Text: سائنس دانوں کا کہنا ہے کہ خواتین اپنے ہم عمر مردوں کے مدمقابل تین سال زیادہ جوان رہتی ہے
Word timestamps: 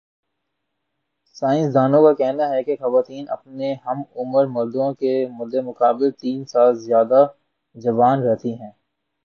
سائنس 1.35 1.73
دانوں 1.73 2.01
کا 2.03 2.13
کہنا 2.15 2.47
ہے 2.49 2.61
کہ 2.63 2.75
خواتین 2.77 3.25
اپنے 3.29 3.73
ہم 3.85 3.97
عمر 4.15 4.45
مردوں 4.51 4.91
کے 4.95 5.13
مدمقابل 5.33 6.11
تین 6.19 6.43
سال 6.45 6.75
زیادہ 6.79 7.25
جوان 7.75 8.23
رہتی 8.23 8.59
ہے 8.59 8.69